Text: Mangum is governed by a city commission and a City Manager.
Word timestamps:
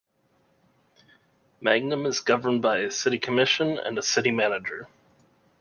Mangum 1.61 2.07
is 2.07 2.21
governed 2.21 2.63
by 2.63 2.79
a 2.79 2.89
city 2.89 3.19
commission 3.19 3.77
and 3.77 3.99
a 3.99 4.01
City 4.01 4.31
Manager. 4.31 4.87